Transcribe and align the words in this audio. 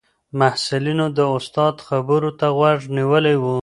محصلینو 0.39 1.05
د 1.17 1.19
استاد 1.37 1.75
خبرو 1.87 2.29
ته 2.39 2.47
غوږ 2.57 2.79
نیولی 2.97 3.35
و. 3.41 3.45